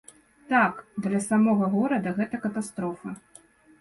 [0.51, 3.09] Так, для самога горада гэта катастрофа.